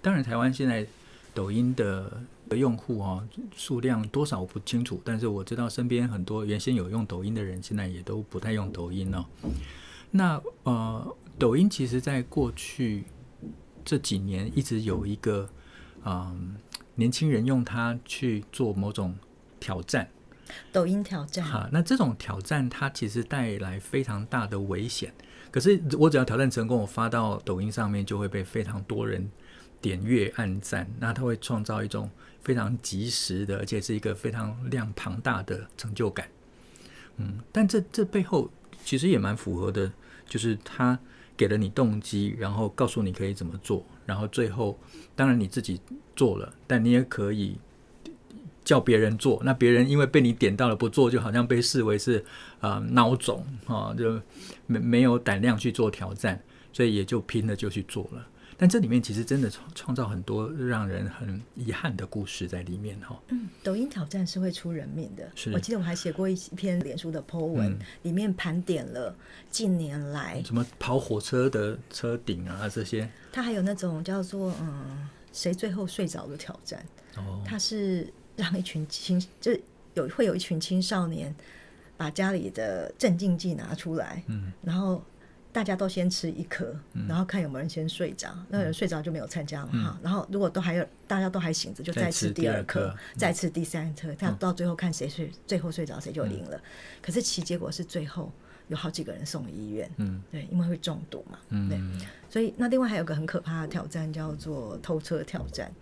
[0.00, 0.86] 当然台湾现在
[1.34, 2.22] 抖音的。
[2.56, 9.26] 用户啊，数量多少我不清楚，但是我知道身边很多原先有用抖音的人，现在也都不太用抖音了。
[10.10, 13.04] 那呃，抖音其实在过去
[13.84, 15.48] 这几年一直有一个
[16.04, 16.36] 嗯、呃，
[16.96, 19.16] 年轻人用它去做某种
[19.60, 20.08] 挑战，
[20.72, 21.44] 抖音挑战。
[21.44, 25.14] 哈，那这种挑战它其实带来非常大的危险。
[25.52, 29.30] 可是我只要挑战成功，我发到抖音上面就会被非常多人
[29.80, 32.10] 点阅、按赞，那它会创造一种。
[32.42, 36.28] 非常及时的，而且是一个非常量庞大的成就感。
[37.16, 38.50] 嗯，但这这背后
[38.84, 39.92] 其实也蛮符合的，
[40.26, 40.98] 就是他
[41.36, 44.78] 给了你动机，然后告诉你可以怎么做，然后最后
[45.14, 45.80] 当然你自己
[46.16, 47.58] 做了，但你也可以
[48.64, 49.40] 叫别人做。
[49.44, 52.24] 那别人因为被你点到了不做，就好像被视为是
[52.60, 54.20] 啊孬种啊，就
[54.66, 56.42] 没没有胆量去做挑战，
[56.72, 58.26] 所以也就拼了就去做了。
[58.60, 63.18] 但这里面其实真的创创造很多让人很遗憾的故事在里面哈。
[63.28, 65.26] 嗯，抖音挑战是会出人命的。
[65.34, 69.16] 是，我记得我还写过一篇脸书的 po 文，嗯、里面盘点了
[69.50, 73.08] 近年来什么跑火车的车顶啊这些。
[73.32, 76.84] 它还有那种叫做嗯，谁最后睡着的挑战。
[77.16, 77.42] 哦。
[77.46, 79.52] 他是让一群青就
[79.94, 81.34] 有会有一群青少年
[81.96, 85.02] 把家里的镇静剂拿出来，嗯，然后。
[85.52, 86.74] 大家都先吃一颗，
[87.08, 89.98] 然后看有没有人先睡着，那有人睡着就没有参加了哈。
[90.02, 96.60] 然后如果都还有大家都还醒着，就再吃第二颗，再吃第三颗，这样到最后看谁睡最后睡着谁就赢了。
[97.02, 98.32] 可是其结果是最后
[98.68, 101.38] 有好几个人送医院，嗯，对，因为会中毒嘛，
[101.68, 101.80] 对。
[102.28, 105.72] 所以那另外还有个很可怕的挑战叫做偷车挑战，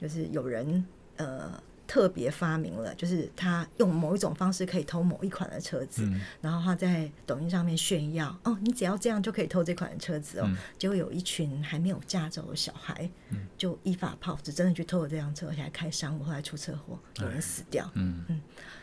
[0.00, 0.84] 就是有人
[1.16, 1.60] 呃。
[1.86, 10.44] 特别发明了，就是他用某一种方式可以偷某一款的车子，嗯、然后他在抖音上面炫耀哦，你只要这样就可以偷这款的车子哦。
[10.48, 17.88] 嗯、结果有一群还没有驾照的小孩，嗯、就依法炮制，真的去偷了这辆车，而且还开伤，我，后来出车祸，有人死掉。
[17.94, 18.24] 嗯。
[18.28, 18.40] 嗯，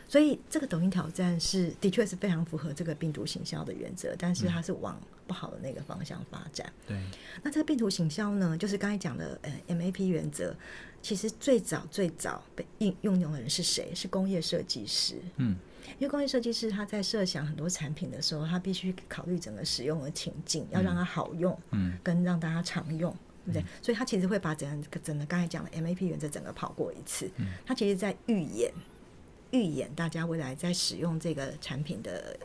[0.07, 4.97] 所以这个抖音挑战是的确是非常符合这个病毒行销的原则，但是它是往
[5.27, 6.71] 不好的那个方向发展。
[6.87, 6.97] 对，
[7.43, 10.55] 那这个病毒行销呢，就是刚才讲的呃 MAP 原则。
[11.01, 13.93] 其实最早最早被应用用的人是谁？
[13.93, 15.15] 是工业设计师。
[15.35, 15.57] 嗯，
[15.99, 23.13] 因为工业设计师他在设想很多产品的时候，他必须考虑整个使用的情境，要让它好用，嗯，跟让大家常用，
[23.43, 23.65] 对不对？
[23.81, 27.29] 所以他其实会把整个整个刚才讲的 MAP 原则整个跑过一次。
[27.35, 28.71] 嗯，他其实在预演
[29.51, 32.39] 预演大家未来在使用这个产品的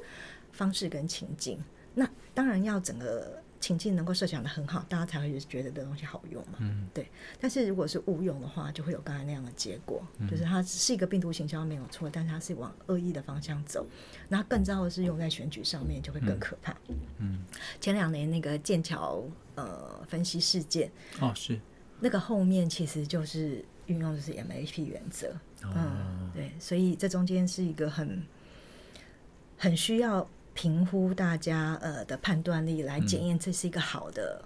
[0.50, 1.62] 方式跟情境。
[1.98, 3.42] 那当然要整个。
[3.60, 6.58] 情境能够设想的很好，大家才会觉得这东西好用嘛。
[6.60, 7.08] 嗯，对。
[7.40, 13.84] 但是如果是误用的话，就会有刚才那样的结果，嗯、就是它是一个病毒行销没有错，但是它是往恶意的方向走。
[14.28, 16.70] 那更糟的是用在选举上面，就会更可怕。
[16.86, 17.44] 嗯，嗯
[17.80, 19.24] 前两年那个剑桥
[19.56, 20.88] 呃分析事件
[21.20, 21.60] 哦，是
[21.98, 25.30] 那个后面其实就是运用的是 MAP 原则。
[25.64, 28.24] 哦、嗯，对，所以这中间是一个很
[29.56, 30.30] 很需要。
[30.60, 34.44] 评估大家呃的判断力来检验这是一个好的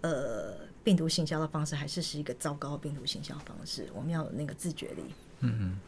[0.00, 0.52] 呃
[0.82, 3.88] 病毒行销的方式，还是是一个糟糕的病毒行销方式？
[3.94, 5.04] 我们要有那个自觉力。
[5.38, 5.78] 嗯嗯，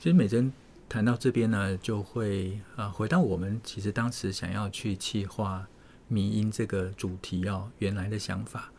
[0.00, 0.50] 其实美珍
[0.88, 5.68] 谈到这边呢，就会啊回到我们其实当时想要去企划
[6.08, 8.72] 迷因这个主题哦，原来的想法，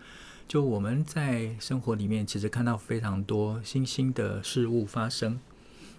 [0.47, 5.39] 就我们在生活里面其实看到非常多新兴的事物发生，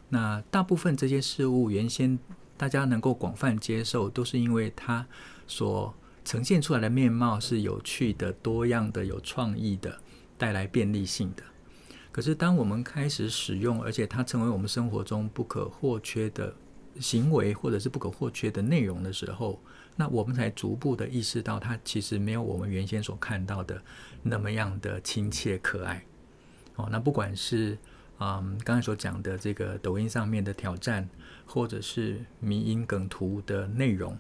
[0.09, 2.19] 那大部分这些事物原先。
[2.57, 5.07] 大家能够广泛接受，都是因为它
[5.47, 5.95] 所
[6.25, 9.99] 呈现出来的面貌是有趣的、多样的、有创意的，
[10.39, 11.43] 带来便利性的。
[12.11, 16.55] 可是，当我们开始使用，而且它成为我们生活中不可或缺的
[16.99, 19.61] 行为，或者是不可或缺的内容的时候，
[19.95, 23.83] 那我们才逐步的意识到，它其实没有我们原先所看到的
[24.23, 26.05] 那么样的亲切可爱。
[26.77, 27.77] 哦，那不管是。
[28.19, 31.07] 嗯，刚才所讲的这个抖音上面的挑战，
[31.47, 34.19] 或者是迷因梗图的内容，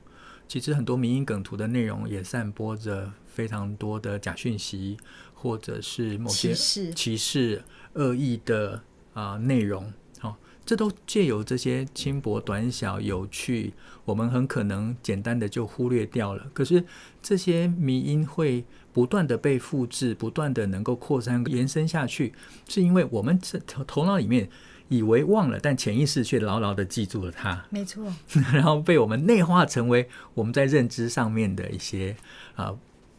[0.48, 4.96] 其实很多迷因梗图的内容也散播着非常多的假讯息，
[5.34, 7.62] 或者是某些歧视、
[7.94, 9.92] 恶意的啊内容。
[10.18, 13.74] 好，这都借由这些轻薄、短小、有趣，
[14.04, 16.48] 我们很可能简单的就忽略掉了。
[16.54, 16.84] 可是
[17.20, 18.64] 这些迷因会。
[18.96, 22.32] 不断的被复制，不断的能够扩散延伸下去，
[22.66, 24.48] 是因为我们这头头脑里面
[24.88, 27.64] 以为忘了，但潜意识却牢牢的记住了它。
[27.70, 28.04] 没错，
[28.52, 32.16] 然后被我们内化成为我们在认知上面的一些
[32.54, 32.66] 啊、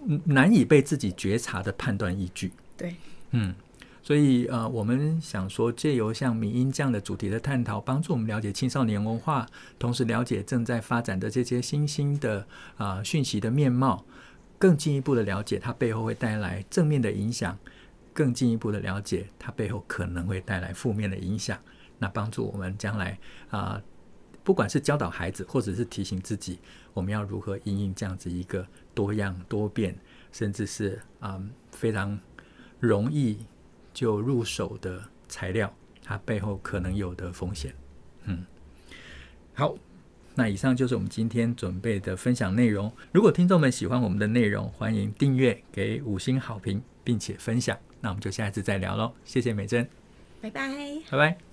[0.07, 2.51] 呃、难以被自己觉察的判断依据。
[2.77, 2.95] 对，
[3.31, 3.53] 嗯，
[4.01, 9.45] 所以呃，我们想说，借由像米音这样的主题的探讨，帮助我们了解青少年文化，
[9.77, 12.39] 同时了解正在发展的这些新兴的
[12.77, 14.05] 啊、呃、讯息的面貌。
[14.59, 17.55] 更进一步的了解它背后会带来正面的影响，
[18.17, 21.55] 更进一步的了解它背后可能会带来负面的影响，
[21.99, 23.15] 那帮助我们将来
[23.51, 23.79] 啊、
[24.43, 26.57] 不管是教导孩子，或者是提醒自己，
[26.95, 28.65] 我们要如何应应这样子一个
[28.95, 29.95] 多样多变，
[30.31, 31.39] 甚至是啊、
[31.71, 32.19] 非常
[32.79, 33.45] 容易
[33.93, 34.99] 就入手的
[35.29, 35.71] 材料，
[36.03, 37.71] 它背后可能有的风险。
[38.23, 38.43] 嗯，
[39.53, 39.75] 好。
[40.39, 42.91] 那以上就是我们今天准备的分享内容。
[43.11, 47.75] 如果听众们喜欢我们的内容，欢迎订阅、给五星好评，并且分享。
[48.01, 49.13] 那我们就下一次再聊喽。
[49.25, 49.87] 谢谢美珍，
[50.41, 50.69] 拜拜，
[51.09, 51.46] 拜拜。